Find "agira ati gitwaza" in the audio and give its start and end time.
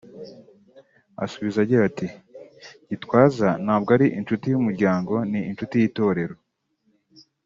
1.63-3.47